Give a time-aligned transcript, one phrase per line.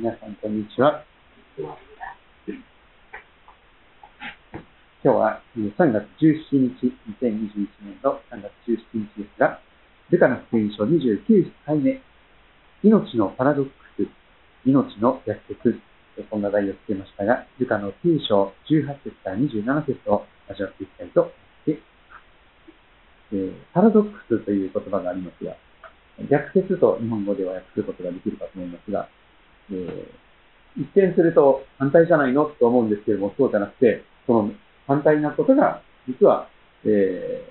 [0.00, 1.04] 皆さん、こんにちは。
[1.58, 1.68] 今
[5.04, 6.86] 日は3月17日、
[7.20, 9.60] 2021年の3月17日ですが、
[10.08, 12.00] ルカの福音書29回目、
[12.82, 14.08] 命のパラドックス、
[14.64, 15.78] 命の逆説、
[16.30, 21.80] こんな題をつけましたが、ルカの9章18節から27節を味わっていきたいと思います。
[23.32, 25.54] えー、パラドックスという言葉がありますが、
[26.30, 29.06] 逆説と日本語では訳することができるかと思いますが、
[29.72, 32.46] えー、一見すると反対じゃないの？
[32.46, 34.50] と思うんですけれども、そうじゃなくて、その
[34.86, 36.48] 反対なことが、実は、
[36.84, 37.44] え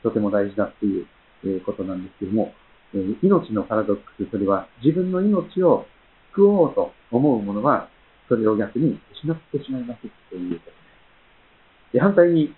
[0.00, 1.06] ー、とても大事だっていう、
[1.44, 2.52] えことなんですけども、
[2.94, 5.86] えー、命のパラドックス、それは自分の命を
[6.34, 7.88] 救おうと思う者は、
[8.28, 10.72] それを逆に失ってしまいますということで
[11.90, 11.94] す。
[11.94, 12.54] で反対に、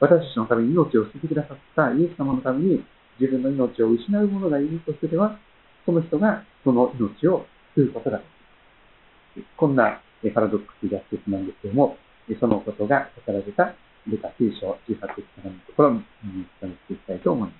[0.00, 2.84] 私たちのために命を捨ててくださったイエス様のために
[3.20, 5.38] 自分の命を失う者がいるとすれば、
[5.84, 8.24] その人がその命を救うことがで
[9.34, 9.46] きる。
[9.56, 10.00] こんな
[10.34, 11.96] パラドックス逆説なんですけども、
[12.40, 13.74] そのことが語られた
[14.06, 15.06] ルカ9章18節か
[15.44, 16.04] らのところに
[16.60, 17.56] 伝えていきたいと思いま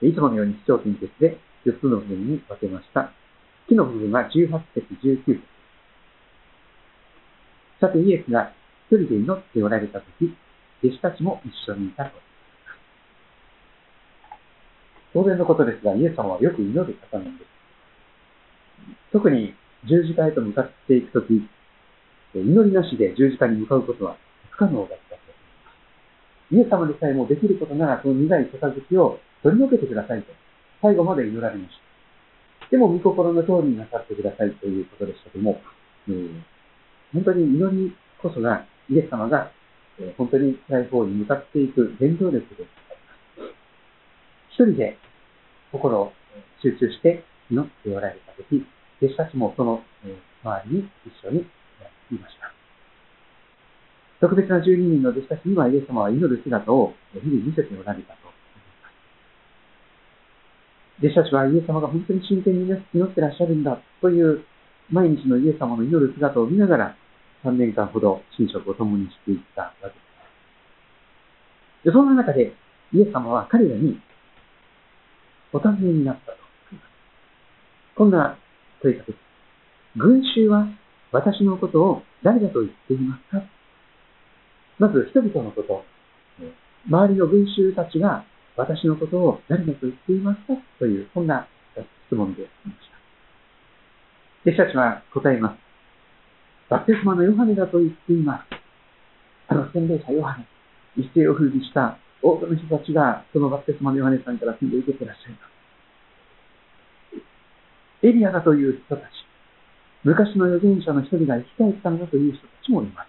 [0.00, 0.06] す。
[0.06, 3.12] いつものように視聴近接で4つの部分に分けました。
[3.68, 5.40] 木の部分は18節、19節。
[7.80, 8.52] さて、イエスが
[8.90, 10.24] 一人で祈っておられたとき、
[10.82, 12.10] 弟子たちも一緒にいたと。
[15.12, 17.53] 当然のことですが、イエス様はよく祈る方なんです。
[19.12, 19.54] 特に
[19.88, 21.42] 十字架へと向かっていくとき、
[22.34, 24.16] 祈りなしで十字架に向かうことは
[24.50, 26.54] 不可能だったと思います。
[26.54, 30.32] イエス様でさえもできることなら、その苦い杯を取り除けてくださいと、
[30.82, 32.70] 最後まで祈られました。
[32.70, 35.60] でも、御心の通りになさってくださいということでしたけども、
[36.08, 36.42] えー、
[37.12, 39.52] 本当に祈りこそが、イエス様が、
[40.00, 42.66] えー、本当に辛い方に向かっていく原動力で
[44.50, 44.96] 一人で
[45.72, 46.12] 心を
[46.62, 48.64] 集中して祈っておられたとき、
[49.00, 49.82] 弟子たちもその
[50.42, 51.44] 周りに一緒にい
[52.18, 52.52] ました。
[54.20, 58.34] 特別な12人の弟子たちにはイエス様は祈る姿を日々見せておられたと思い
[58.80, 58.88] ま
[61.02, 61.04] す。
[61.04, 64.44] 弟子たちはイエス様が本当に真剣に祈ってらっしゃるんだという
[64.90, 66.96] 毎日のイエス様の祈る姿を見ながら
[67.44, 70.04] 3年間ほど寝食を共にしていったわけです。
[71.84, 72.54] でそんな中で
[72.92, 74.00] イエス様は彼らに
[75.52, 76.38] お尋ねになったと。
[77.96, 78.36] こんな
[78.84, 79.20] 問いかけです。
[79.96, 80.68] 群衆は
[81.10, 83.42] 私のことを誰だと言っていますか？
[84.78, 85.84] まず人々のこと、
[86.86, 88.24] 周りの群衆たちが
[88.56, 90.60] 私のことを誰だと言っていますか？
[90.78, 91.48] という、こんな
[92.06, 94.50] 質問でありました。
[94.50, 95.58] 弟子たちは答えます。
[96.68, 98.44] バプテスマのヨハネだと言っています。
[99.48, 100.46] あの洗礼者ヨハネ、
[100.96, 105.53] 一世を風靡した多くの人たちが、そのバプテスマのヨハネさんから信を受けていらっしゃいます。
[108.04, 109.08] エリアだという人たち、
[110.04, 113.06] 昔の預言者の一人が生き返ったのだという人たちもいま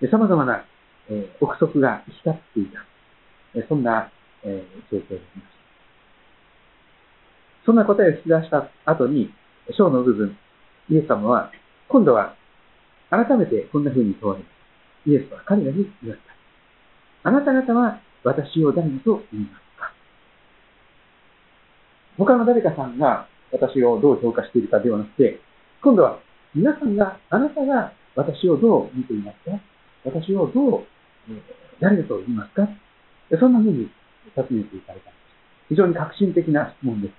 [0.00, 0.06] す。
[0.06, 0.64] 様々な、
[1.10, 2.86] えー、憶測が行き交っていた。
[3.56, 4.12] えー、そんな、
[4.44, 5.56] えー、状況でありました。
[7.66, 9.34] そんな答えを引き出した後に、
[9.76, 10.38] 章の部分、
[10.88, 11.50] イエス様は、
[11.88, 12.36] 今度は、
[13.10, 14.48] 改めてこんな風に問われま
[15.04, 15.10] す。
[15.10, 17.28] イエスは彼らに言われた。
[17.28, 19.92] あなた方は私を誰だと言いますか
[22.18, 25.40] 他の誰かさんが私をどう評価しているかではなくて、
[25.82, 26.20] 今度は
[26.54, 29.58] 皆さんが、あなたが私をどう見ていますか？
[30.04, 30.84] 私をどう、
[31.30, 31.40] え
[31.80, 32.68] 誰だと言いますか？
[33.40, 33.88] そんなふうに
[34.36, 35.70] 尋ねていただいたんです。
[35.70, 37.14] 非常に革新的な質問です。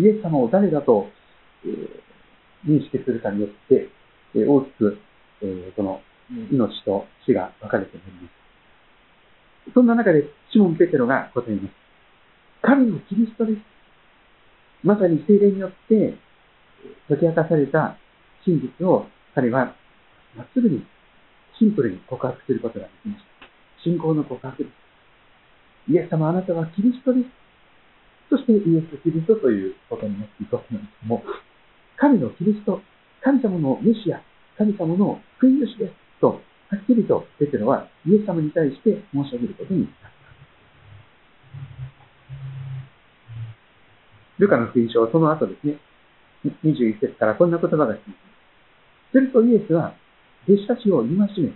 [0.00, 1.08] イエス様を誰だと、
[1.64, 1.68] え
[2.68, 3.88] 認識するかによって、
[4.34, 4.98] え大きく、
[5.42, 6.00] えこの
[6.50, 9.72] 命と死が分かれております。
[9.74, 11.72] そんな中で、シモン・ペテロが答えます。
[12.62, 13.58] 神のキリストです。
[14.82, 16.14] まさに精霊によって
[17.08, 17.96] 解き明かされた
[18.44, 19.74] 真実を彼は
[20.36, 20.84] まっすぐに
[21.58, 23.82] シンプルに告白することができました。
[23.82, 24.72] 信仰の告白です。
[25.90, 27.26] イエス様あなたはキリストです。
[28.30, 31.22] そしてイエス・キリストということになっていくわけなんですけども、
[31.96, 32.80] 神のキリスト、
[33.22, 34.22] 神様のメシア、
[34.58, 36.40] 神様の救い主ですと
[36.70, 40.18] はっきりとペテロはイエス様に対して申し上げることになります。
[44.38, 45.78] ルカの福音書はその後ですね、
[46.64, 48.18] 21節からこんな言葉が続きます。
[49.12, 49.94] するとイエスは
[50.48, 51.52] 弟子たちを戒め、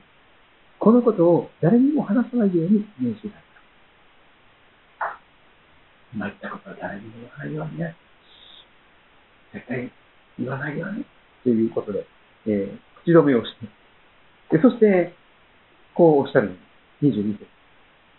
[0.79, 3.43] このことを誰にも話さないように命じられ
[4.99, 5.19] た。
[6.14, 7.96] 今言ったことは誰にも言わないようにね。
[9.52, 9.93] 絶対
[10.38, 11.05] 言わないように。
[11.44, 12.06] ということで、
[12.46, 13.55] えー、口止めをし
[14.50, 15.14] て、でそして、
[15.94, 16.58] こうおっしゃるんで
[17.00, 17.06] す。
[17.19, 17.46] 22節。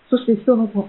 [0.10, 0.88] そして人の子。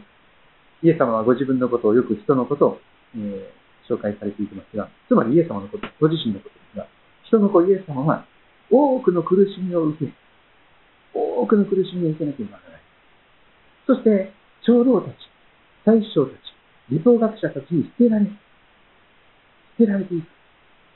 [0.82, 2.81] イエス様はご自分のことをよく人のことを、
[3.17, 6.86] えー、紹介されていきますが、つまりイエス様のこと、ご自身のことですが、
[7.25, 8.25] 人の子イエス様は
[8.70, 10.12] 多くの苦しみを受け、
[11.12, 12.81] 多くの苦しみを受けなければならない。
[13.86, 14.32] そして、
[14.62, 15.14] 長老たち、
[15.84, 16.40] 大将たち、
[16.90, 18.31] 理法学者たちに捨てられ、捨
[19.78, 20.26] てられていく。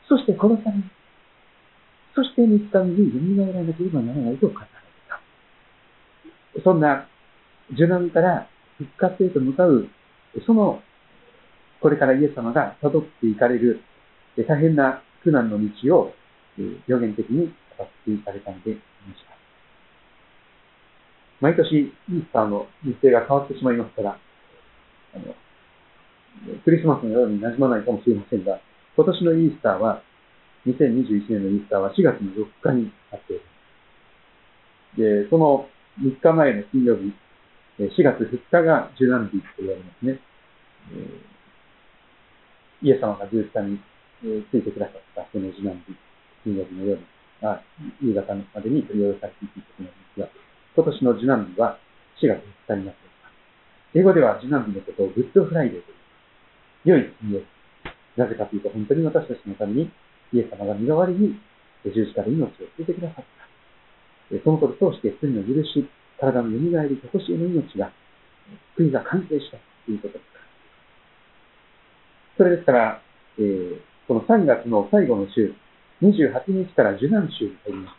[0.08, 0.84] そして殺される。
[2.14, 4.67] そして三日目に蘇らなければならないと語られ
[5.08, 5.20] た。
[6.64, 7.06] そんな
[7.73, 8.49] 受難から
[8.79, 9.88] 復活へと向かう、
[10.46, 10.82] その、
[11.81, 13.81] これからイエス様が辿っていかれる
[14.49, 16.15] 大変な苦難の道を
[16.87, 19.29] 予言的に語っていかれたのでありました。
[21.41, 24.19] 毎年、イースターの日程が変わってしまいますから、
[25.15, 25.35] あの
[26.65, 28.61] クリスマスのように馴染まないかもしれませんが、
[28.97, 30.03] 今年のイースターは、
[30.67, 33.37] 2021年のイースターは4月の4日にあってい
[34.97, 35.25] る。
[35.25, 35.69] で、その
[36.01, 37.15] 3日前の金曜日、
[37.79, 40.19] 4月2日が受難日と言われますね。
[42.83, 43.79] イエス様が十字架に
[44.23, 45.95] ついてくださったその受難日、
[46.45, 47.01] 金曜日の夜、
[47.43, 47.61] あ
[48.03, 50.21] 夕方までに取り下ろされていくことなんです。
[50.21, 50.29] が、
[50.75, 51.79] 今年の受難日は
[52.23, 52.39] 4月
[52.71, 53.99] 2日になっています。
[53.99, 55.87] 英語では受難日のことを Good Friday と
[56.87, 57.07] 言います。
[57.07, 57.47] 良い金曜日。
[58.19, 59.91] なぜかというと、本当に私たちのために、
[60.33, 61.39] イエス様が身代わりに
[61.87, 62.49] 十字架で命を
[62.79, 64.39] 捨ててくださった。
[64.45, 65.87] そのことを通して罪の許し、
[66.21, 66.59] 体の蘇
[66.89, 67.91] り、とこしえの命が、
[68.77, 70.28] 救いが完成したということです。
[72.38, 73.02] それですから、
[73.37, 75.52] えー、この3月の最後の週、
[76.00, 77.99] 28日から受難週に入ります。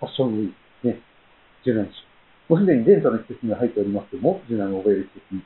[0.00, 0.52] ファッションウィー
[0.82, 1.00] クね。
[1.62, 1.92] 受難週。
[2.50, 5.42] もうすでに伝統の季節には入っておりますけども、受難を覚える季節に。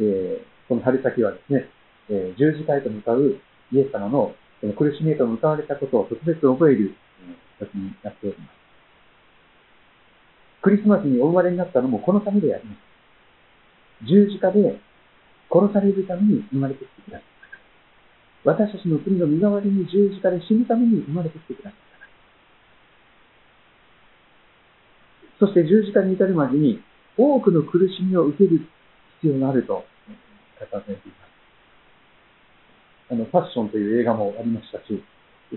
[0.00, 1.70] えー、この春先はですね、
[2.10, 3.38] えー、十字架へと向かう
[3.70, 6.94] イエス様のこの苦しみへと向かわれたことを特別覚える、
[7.60, 8.50] えー、時になっております。
[10.62, 14.06] クリスマスにお生まれになったのもこのためであります。
[14.08, 14.80] 十字架で
[15.48, 17.35] 殺されるために生まれてきてください。
[18.46, 21.80] 私たちの国の身代わりに十字架で死ぬために生まれてきてください。
[25.40, 26.80] そして十字架に至るまでに
[27.18, 28.60] 多くの苦しみを受ける
[29.20, 29.84] 必要があると語
[30.70, 31.26] られています。
[33.10, 35.02] あの、ファッションという映画もありましたし、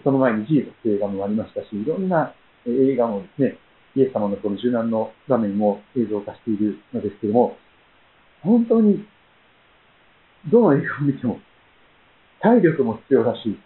[0.03, 2.33] その前にジーザスという映画もありましたし、いろんな
[2.65, 3.57] 映画もですね、
[3.95, 7.55] イエス様のこの柔軟の場面も映像化しているのですけども、
[8.41, 9.05] 本当に、
[10.51, 11.39] どの映画を見ても、
[12.41, 13.59] 体力も必要だし、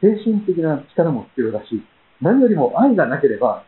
[0.00, 1.82] 精神的な力も必要だし、
[2.20, 3.64] 何よりも愛がなければ、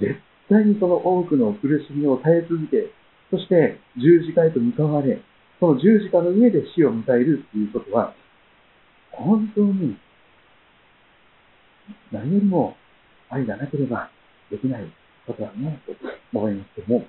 [0.00, 0.16] 絶
[0.48, 2.90] 対にその多くの苦しみを耐え続け、
[3.30, 5.20] そして十字架へと向かわれ、
[5.60, 8.14] その十字架の上で死を迎えるということは、
[9.12, 9.96] 本当に
[12.12, 12.76] 何よりも
[13.30, 14.10] 愛がなければ
[14.50, 14.92] できない
[15.26, 15.92] ことだなと
[16.32, 17.06] 思いますけども、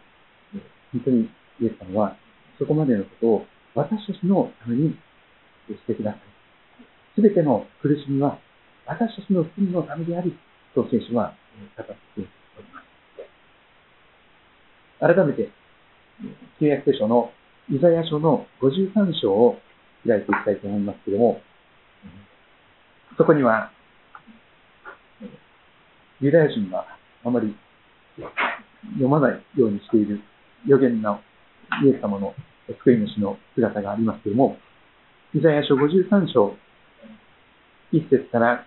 [0.92, 1.30] 本当に
[1.60, 2.16] イエス様は
[2.58, 4.96] そこまでのことを私たちのために
[5.74, 6.22] してください。
[7.16, 8.40] すべての苦しみは
[8.86, 10.38] 私たちの罪のためであり、
[10.76, 11.34] と聖書は
[11.78, 12.28] 語っており
[12.74, 12.86] ます。
[15.00, 15.50] 改めて、
[16.60, 17.32] 旧約聖書の
[17.70, 19.58] イザヤ書の53章を
[20.06, 21.42] 開いていきたいと思いますけれども、
[23.18, 23.72] そこには、
[26.22, 26.86] ユダヤ人は
[27.24, 27.56] あまり
[28.18, 30.22] 読まないようにしている
[30.66, 31.20] 予言の
[31.84, 32.36] イエス様の
[32.68, 34.58] 救い主の姿がありますけれども、
[35.36, 36.56] イザヤ書53章、
[37.92, 38.66] 1節から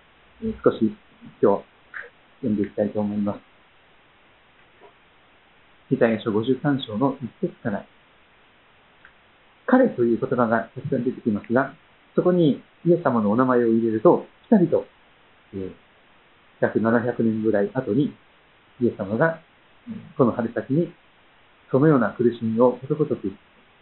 [0.63, 0.95] 少し
[1.41, 1.63] 今日
[2.41, 3.39] 読んでいきたいと思います。
[5.91, 7.87] イザヤ書53章の1節から、
[9.65, 11.73] 彼という言葉がたくさん出てきますが、
[12.15, 14.85] そこにイエス様のお名前を入れると、ぴたりと、
[15.55, 15.71] えー、
[16.59, 18.13] 約700年ぐらい後に、
[18.79, 19.41] イエス様が、
[20.19, 20.93] この春先に、
[21.71, 23.33] そのような苦しみをことごとく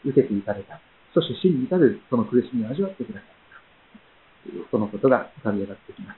[0.05, 0.79] 受けていかれた。
[1.17, 3.37] そして真に至るその苦しみを味わってください。
[4.69, 6.17] そのことが浮かび上がってきます。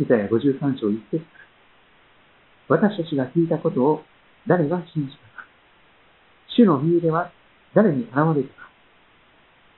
[0.00, 1.20] イザヤ53章1節
[2.68, 4.02] 私たちが聞いたことを
[4.46, 5.44] 誰が信じたか。
[6.56, 7.30] 主の身入れは
[7.74, 8.70] 誰に現れたか。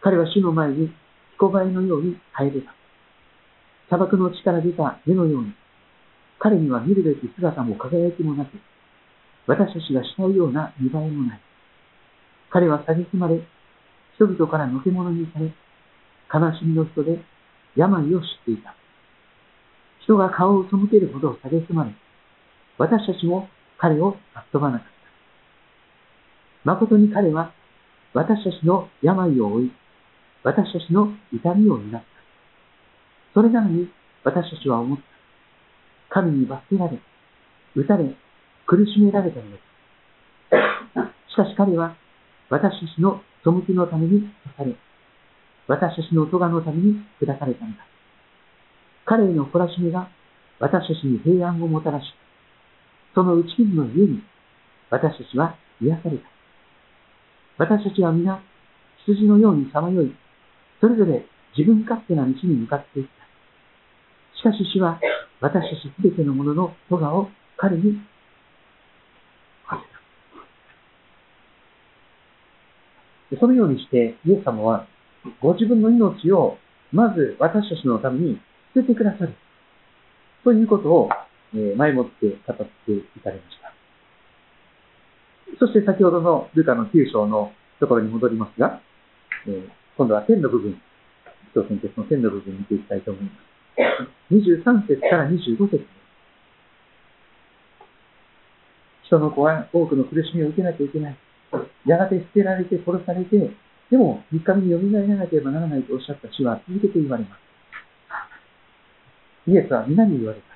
[0.02, 0.94] 彼は主の前に
[1.32, 2.72] 彦バエのように生え出た。
[3.88, 5.52] 砂漠の地から出た目のように、
[6.38, 8.50] 彼には見るべき姿も輝きもなく、
[9.48, 11.40] 私たちがしたいような見栄えもない。
[12.50, 13.40] 彼は蔑まれ、
[14.22, 15.46] 人々からのけ者にされ、
[16.32, 17.18] 悲しみの人で
[17.74, 18.76] 病を知っていた。
[20.04, 21.92] 人が顔を背けるほど蔑まれ、
[22.78, 23.48] 私たちも
[23.78, 24.92] 彼をあっ飛ばなかった。
[26.70, 27.52] 誠に彼は
[28.14, 29.72] 私たちの病を負い、
[30.44, 32.06] 私たちの痛みを担った。
[33.34, 33.90] それなのに
[34.22, 35.04] 私たちは思った。
[36.10, 37.00] 神に罰せられ、
[37.74, 38.14] 打たれ、
[38.66, 39.62] 苦しめられたのです。
[41.32, 41.96] しかし彼は
[42.50, 44.74] 私たちの背きのために刺され、
[45.66, 47.78] 私たちの咎のために砕かれたのだ。
[49.04, 50.08] 彼への懲らしめが
[50.60, 52.04] 私たちに平安をもたらし、
[53.14, 54.22] その内金の家に
[54.90, 56.24] 私たちは癒された。
[57.58, 58.42] 私たちは皆
[59.06, 60.14] 羊のようにさまよい、
[60.80, 63.12] それぞれ自分勝手な道に向かっていった。
[64.38, 65.00] しかし主は
[65.40, 68.00] 私たちすべてのものの咎を彼に
[69.66, 69.82] か
[73.38, 74.86] そのようにして、イエス様は
[75.40, 76.58] ご自分の命を
[76.92, 78.40] まず私たちのために
[78.74, 79.34] 捨ててくださる。
[80.44, 81.08] ということを
[81.76, 83.72] 前もって語っていかれました。
[85.58, 88.80] そして先ほどのルカの9章のところに戻りますが、
[89.96, 90.80] 今度は天の部分、
[91.54, 94.34] 一つの鉄の天の部分を見ていきたいと思います。
[94.34, 95.84] 23節から25節
[99.04, 101.16] 人の子は多くの苦しみを受けなきゃいけない。
[101.86, 103.50] やがて捨てられて殺されて、
[103.90, 109.50] でも3日目に蘇らなければならないとおっしゃった主は続けて言われます。
[109.50, 110.46] イエスは皆に言われた。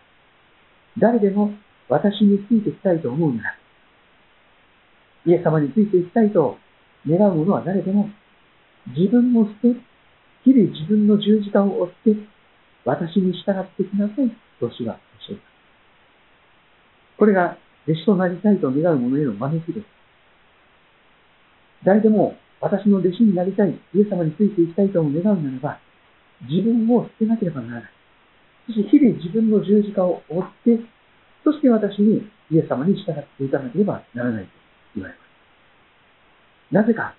[0.99, 1.53] 誰でも
[1.89, 3.55] 私についていきたいと思うなら、
[5.27, 6.57] イエス様についていきたいと
[7.07, 8.09] 願う者は誰でも、
[8.97, 9.81] 自分を捨て、
[10.45, 11.95] 日々自分の十字架を追って、
[12.85, 14.99] 私に従ってきなさい、と主は
[15.29, 15.43] 教えた。
[17.19, 19.96] これが弟子となりたいと願う者への招きです。
[21.87, 25.79] 誰でも私の弟子になりたい、イエス様についていきたいと願うならば、
[26.51, 27.91] 自分を捨てなければならない。
[28.67, 30.81] そして日々自分の十字架を追って、
[31.45, 34.51] そして私にイエス様に従っていかなければならないと
[34.97, 36.75] 言われます。
[36.75, 37.15] なぜか、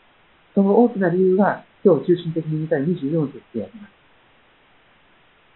[0.54, 3.92] その大きな理由は今日中心的に見たい24節であります。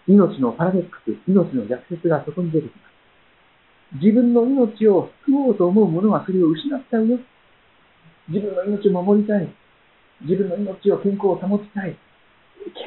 [0.07, 3.99] 命のパラドックス、命の逆説がそこに出てきます。
[3.99, 7.19] 自分の命を救おうと思う者はそれを失っちゃう。
[8.31, 9.47] 自分の命を守りたい。
[10.21, 11.97] 自分の命を健康を保ちたい。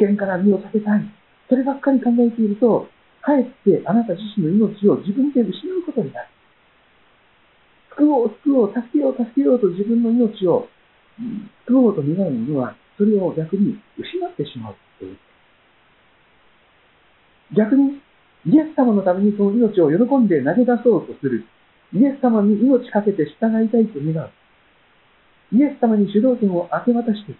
[0.00, 1.04] 危険から身を避けたい。
[1.48, 2.88] そればっかり考えていると、
[3.20, 6.28] かえってあなた自身の命を自分で失うことになる。
[7.96, 10.68] 救おう、救おう、助けよう、助けようと自分の命を
[11.66, 15.16] 救おうと願う者は、それを逆に失ってしまうという。
[17.56, 18.00] 逆に、
[18.46, 21.44] イエス様のためにその命を喜んで投げ出そうとする。
[21.92, 24.30] イエス様に命かけて従いたいと願う。
[25.54, 27.34] イエス様に主導権を明け渡して、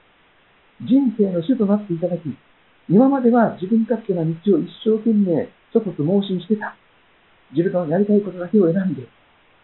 [0.86, 2.22] 人生の主となっていただき、
[2.88, 6.76] 今までは自分勝手な道を一生懸命諸国盲信してた。
[7.50, 9.02] 自分のやりたいことだけを選んで、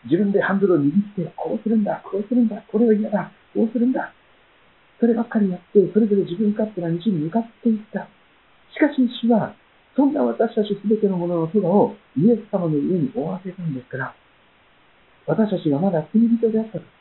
[0.04, 4.12] 自分でハンドルを握って、こうするんだ、こうするんだ、これは嫌だ、こうするんだ。
[4.98, 8.08] そればっかりやって、それぞれ自分勝手な道に向かっていった。
[8.74, 9.54] しかし主は、
[9.94, 14.14] そんな私たちすべてのもののそばをイエス様の上に覆わせたんですから、
[15.26, 16.99] 私たちがまだ罪人であったと。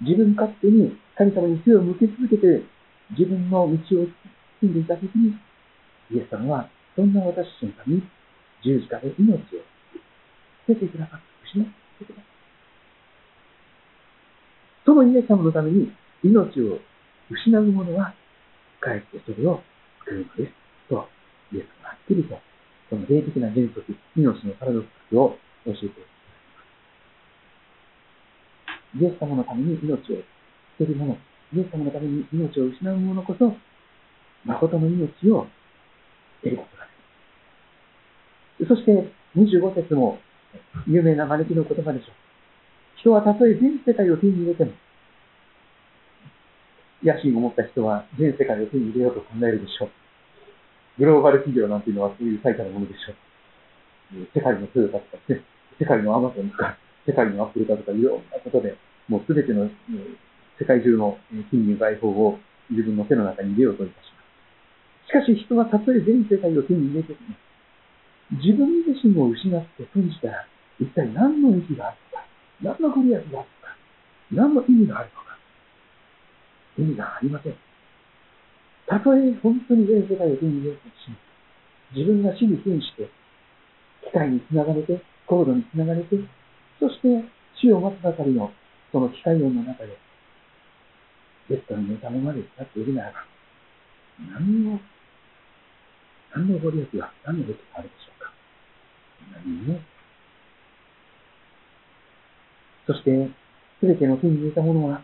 [0.00, 2.62] 自分勝手に神様に背を向け続けて、
[3.10, 4.06] 自分の道を
[4.60, 5.36] 進んでいたときに、
[6.10, 8.02] イエス様は、そんな私たちのために
[8.64, 9.38] 十字架で命を
[10.66, 11.26] 捨ててくださった。
[11.44, 11.66] 失っ
[11.98, 12.34] てくださった。
[14.84, 16.78] そのイエス様のために命を
[17.30, 18.14] 失う者は、
[18.80, 19.62] かえってそれを
[20.04, 20.52] 救うのです。
[20.88, 21.08] と、
[21.52, 22.38] イエス様はっきりと、
[22.90, 23.84] その霊的な原則、
[24.16, 26.03] 命のパラドックスを教えて。
[28.96, 30.16] イエス様のために命を
[30.78, 31.14] 捨てる者、
[31.52, 33.56] イエス様のために命を失う者こそ、
[34.44, 35.46] 誠の命を
[36.42, 36.84] 得ることが
[38.68, 40.18] そして25節も
[40.86, 42.14] 有名な招きの言葉でしょう。
[43.00, 44.72] 人はたとえ全世界を手に入れても、
[47.02, 49.90] 野心を持った人は全世界を手に入れようと考えるでしょう。
[50.98, 54.28] グローバル企業なんていうのはそういう最たるものでしょう。
[54.32, 55.22] 世界のトヨタとか、
[55.80, 58.76] 世界のアマゾンとか、世界のアップルだとか、いろんなことで、
[59.08, 59.68] もうすべての
[60.58, 61.18] 世界中の
[61.50, 62.38] 金融財宝を
[62.70, 64.12] 自分の手の中に入れようといたし
[65.12, 65.34] ます。
[65.34, 67.18] しかし人はたとえ全世界を手に入れても、
[68.40, 70.46] 自分自身を失って損したら、
[70.80, 71.96] 一体何の意義がある
[72.62, 73.76] のか、何のご利益があるのか、
[74.32, 75.38] 何の意味があるのか、
[76.78, 77.54] 意味がありません。
[78.86, 81.12] たとえ本当に全世界を手に入れようとし、
[81.94, 83.10] 自分が死に扮して、
[84.04, 86.16] 機械につながれて、コードにつながれて、
[86.80, 87.24] そして
[87.60, 88.50] 死を待つばかりの
[88.94, 89.98] その機械音の中で、
[91.50, 93.26] ベッドに寝たままで使っているならば、
[94.38, 94.80] 何の、
[96.30, 98.30] 何のご利益が、何の利益があるでしょうか
[99.34, 99.80] 何も。
[102.86, 103.30] そして、
[103.80, 105.02] すべての手に入れたものは、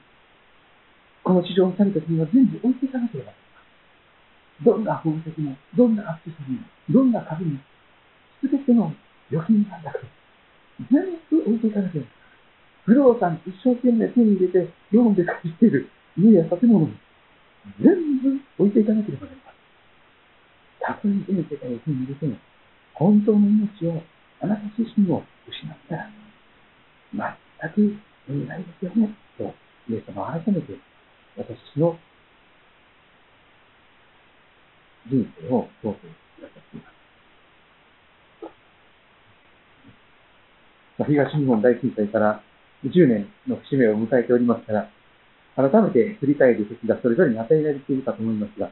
[1.24, 3.58] この地上を去るときには全部置いていかなければなりま
[4.54, 4.72] せん。
[4.72, 7.58] どんな宝石も、どんなアクセサリーも、どんな株も、
[8.40, 8.94] すべての
[9.32, 9.98] 預金残高、
[10.92, 12.19] 全部置いていかなければなりません。
[12.86, 16.92] 不動産一生懸命手に入れて、ローンで借りている家や建物も、
[17.80, 20.94] 全部置いていかなければなりません。
[20.94, 22.36] たとえ全世界を手に入れても、
[22.94, 24.02] 本当の命を
[24.40, 26.10] あなた自身を失ったら、
[27.12, 27.80] 全く
[28.28, 29.54] 意味ないですよね、と、
[29.88, 30.74] イエス様は改めて
[31.36, 31.98] 私の
[35.08, 36.06] 人生を問うて
[36.36, 37.00] くださっています。
[41.06, 42.42] 東日本大震災から
[42.84, 44.90] 10年の節目を迎えておりますから、
[45.56, 48.70] 改めて振り返る時がそれぞれに与えられているかと思いますが、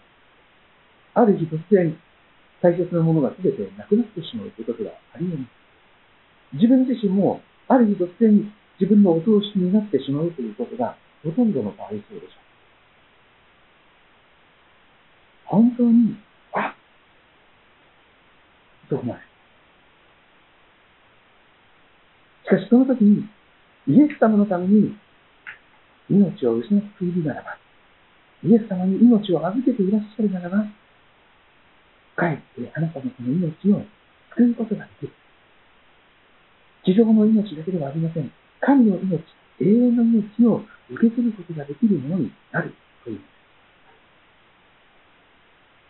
[1.15, 1.97] ある日突然、
[2.63, 5.51] 大切なものが全てなくなってしまうということがあり得ます。
[6.55, 12.49] 自分自身も、ある日突然自分のお通しになってしまうということが、ほとんどの場合そうでしょう。
[15.45, 16.17] 本当に、
[16.53, 16.75] あ
[18.89, 19.21] そうなる。
[22.45, 23.29] しかしその時に、
[23.89, 24.95] イエス様のために
[26.11, 27.57] 命を失っているならば、
[28.45, 30.59] イエス様に命を預けていらっしゃるならば、
[32.15, 33.81] かえってあなたのその命を
[34.37, 35.13] 救うことができる。
[36.85, 38.31] 地上の命だけではありません。
[38.61, 39.25] 神の命、
[39.61, 43.21] 永遠の命を受け取ることができるものになるという。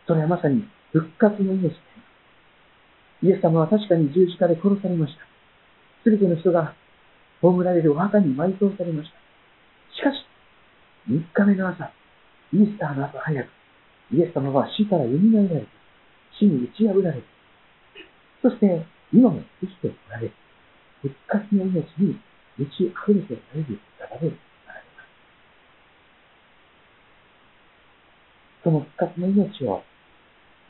[0.07, 0.63] それはまさに
[0.93, 3.27] 復活の命です。
[3.27, 5.21] イエス様は確かに十字架で殺されました。
[6.05, 6.75] すべての人が
[7.41, 9.17] 葬られるお墓に埋葬されました。
[9.95, 10.25] しかし、
[11.09, 11.91] 3日目の朝、
[12.53, 13.49] イースターの朝早く、
[14.13, 15.67] イエス様は死から蘇られて、
[16.39, 17.27] 死に打ち破られて、
[18.43, 20.31] そして今も生きておられ。
[21.03, 22.19] 復活の命に
[22.59, 24.39] 満ち溢れておられる方であられます。
[28.65, 29.83] その復活の命を、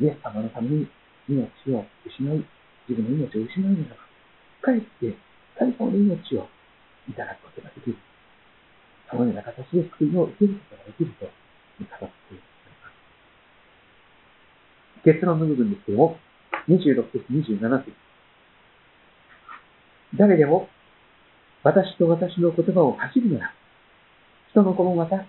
[0.00, 0.87] イエス様のために
[1.28, 2.44] 命を失い、
[2.88, 3.96] 自分の命を失うならば、
[4.62, 5.16] かえって
[5.58, 6.46] 最高の命を
[7.09, 7.97] いただくことができる。
[9.11, 11.35] そのような形で救いを受けることができると語っ
[11.81, 12.09] ています。
[15.05, 16.19] 結論の部分ですけども、
[16.69, 17.93] 26節、27節。
[20.17, 20.69] 誰でも
[21.62, 23.55] 私と私の言葉を走るなら、
[24.51, 25.27] 人の子もまた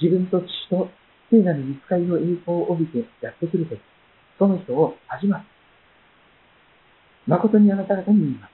[0.00, 0.88] 自分と父と
[1.30, 3.76] 聖なる見つかりの栄光を帯びてやってくると、
[4.38, 5.44] その人を始まる。
[7.26, 8.50] 誠にあなた方に言います。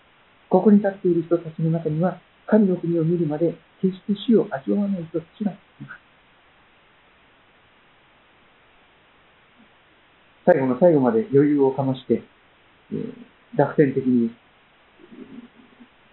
[0.48, 6.08] ここに立っている人たちの中には、神の国を見るまで決して死を味わわない人たちがいます。
[10.46, 12.22] 最後の最後まで余裕をかまして、
[12.90, 13.12] えー、
[13.54, 14.30] 楽天的に、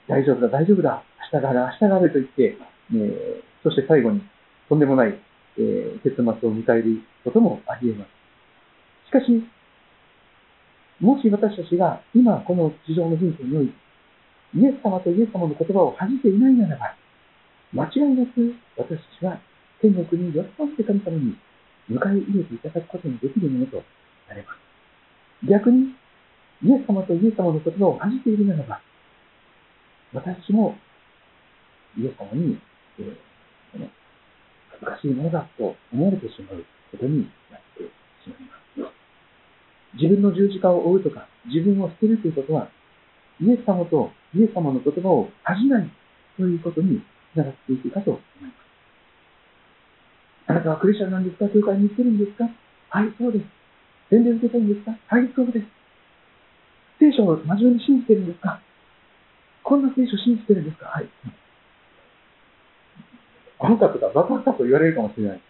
[0.09, 2.57] 大丈夫だ、大丈夫だ、明日がある、明日があると言って、
[2.91, 4.21] えー、そして最後に
[4.67, 5.17] とんでもない、
[5.57, 8.09] えー、結末を迎えることもあり得ます。
[9.07, 9.47] しかし、
[10.99, 13.84] もし私たちが今この地上の人生において、
[14.55, 16.95] イエス様とイエス様の言葉を恥じていないならば、
[17.73, 19.39] 間違いなく私たちは
[19.81, 21.35] 天国に喜んで神様に
[21.91, 23.83] 迎え入れていただくことのできるものと
[24.29, 24.65] なれます。
[25.45, 25.93] 逆に、
[26.63, 28.81] イエス様とイエス様の言葉を恥じているならば、
[30.13, 30.77] 私も
[31.97, 32.57] イエス様に、
[32.99, 33.15] えー、
[33.73, 33.87] この
[34.71, 37.83] 恥ずかしいものだと思われてしまうことになって
[38.23, 38.95] しまいます。
[40.01, 42.69] 自分の十字架を追うとか、自分を捨てるということは、
[43.41, 45.89] イエス様とイエス様の言葉を恥じない
[46.37, 47.01] ということに
[47.33, 48.53] つながっていくかと思います。
[50.47, 51.47] あなたはクリスチャンなんですか？
[51.49, 52.45] 教会に行ってるんですか？
[52.89, 53.45] はい、そうです。
[54.11, 54.91] 全然受けたいんですか？
[55.07, 55.65] はい、そうです。
[56.99, 58.61] 聖書を真面目に信じてるんですか？
[59.63, 60.87] こんな聖書信じてるんですか？
[60.87, 61.09] はい。
[63.57, 65.41] あの方がバカかと言われるかもしれない。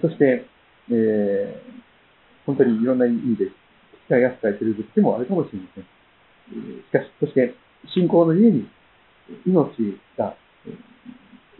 [0.00, 0.46] そして、
[0.90, 1.56] えー、
[2.46, 3.52] 本当にいろんな意味で、機
[4.08, 5.84] 械扱いする時もあるかもしれません。
[5.84, 5.88] し
[6.92, 7.54] かし、そして、
[7.88, 8.68] 信仰の家に
[9.46, 10.36] 命が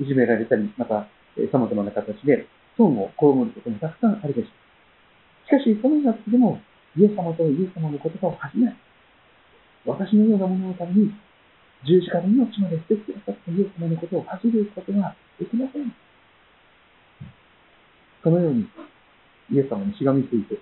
[0.00, 1.08] いじめられたり、また、
[1.50, 4.52] 様々な形で損を被ることもたくさんあるでしょう。
[5.46, 6.60] しかし、そのような時でも、
[6.96, 8.76] イエス様とイエス様の言葉を恥じない。
[9.86, 11.12] 私のようなもののために、
[11.84, 15.92] 十字架の命まで捨ててくださったイエス様のことを恥じることはできません。
[18.22, 18.68] そのように、
[19.50, 20.60] イエス様にしがみついて、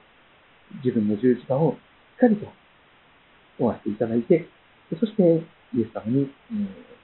[0.84, 1.76] 自分の十字架をし
[2.16, 2.46] っかりと
[3.58, 4.48] 追わせていただいて、
[4.98, 5.22] そして、
[5.74, 6.30] イエス様に、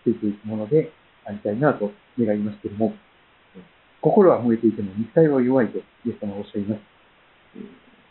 [0.05, 0.93] ついていくもので
[1.25, 2.95] ありたいなと願いますけれども、
[4.01, 6.81] 心は燃えていても肉体は弱いとイエス様はおっしゃいます。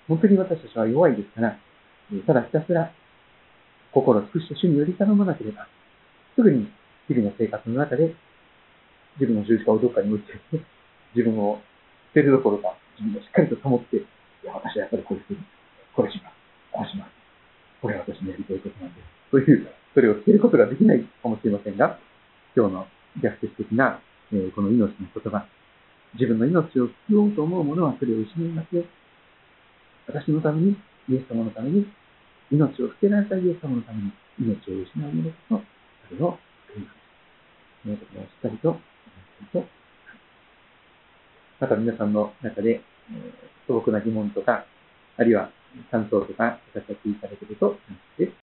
[0.08, 1.58] 本当に私たちは弱いですから、
[2.28, 2.92] ただひたすら
[3.92, 5.68] 心を尽くして主により頼まなければ、
[6.36, 6.68] すぐに
[7.08, 8.14] 日々の生活の中で
[9.16, 10.36] 自分の十字架をどっかに置いて、
[11.16, 11.62] 自分を
[12.12, 14.02] 捨てるどころか、自分をしっかりと保って、い
[14.44, 15.40] や、私はやっぱりこれする。
[15.96, 16.36] これします。
[16.72, 17.12] こうします。
[17.82, 19.15] これは私のやりたいことなんです。
[19.32, 22.00] という、それを捨てることができないかもしれませんが、
[22.56, 22.88] 今日の
[23.22, 24.00] 逆説的な、
[24.32, 25.46] えー、この命の言葉、
[26.14, 28.84] 自分の命を救おうと思う者はそれを失いますよ。
[30.08, 30.78] 私のために、
[31.10, 31.86] イエス様のために、
[32.52, 35.62] 命を捨てられたイエス様のために命を失う者こそ、
[36.10, 36.38] それを
[36.74, 37.06] 救います。
[37.84, 38.96] そのことをしっかりと
[41.60, 43.32] また皆さんの中で、えー、
[43.68, 44.66] 素朴な疑問とか、
[45.18, 45.50] あるいは
[45.90, 48.45] 感想とか、語っていただけると感謝です。